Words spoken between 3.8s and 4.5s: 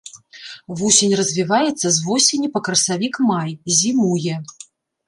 зімуе.